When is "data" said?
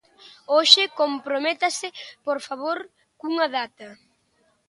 3.57-3.87